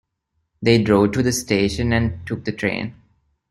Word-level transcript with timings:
They 0.63 0.81
drove 0.81 1.11
to 1.11 1.21
the 1.21 1.31
station 1.31 1.93
and 1.93 2.25
took 2.25 2.43
the 2.43 2.51
train. 2.51 2.95